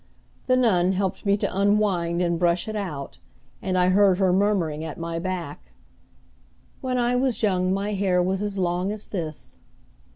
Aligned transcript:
The 0.47 0.57
nun 0.57 0.93
helped 0.93 1.27
me 1.27 1.37
to 1.37 1.55
unwind 1.59 2.23
and 2.23 2.39
brush 2.39 2.67
it 2.67 2.75
out, 2.75 3.19
and 3.61 3.77
I 3.77 3.89
heard 3.89 4.17
her 4.17 4.33
murmuring 4.33 4.83
at 4.83 4.97
my 4.97 5.19
back, 5.19 5.73
"When 6.81 6.97
I 6.97 7.15
was 7.15 7.43
young 7.43 7.71
my 7.71 7.93
hair 7.93 8.19
was 8.19 8.41
as 8.41 8.57
long 8.57 8.91
as 8.91 9.09
this." 9.09 9.59